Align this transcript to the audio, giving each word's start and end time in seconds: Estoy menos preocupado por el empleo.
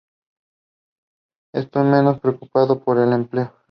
Estoy 1.53 1.83
menos 1.83 2.19
preocupado 2.19 2.79
por 2.83 2.97
el 2.97 3.13
empleo. 3.13 3.53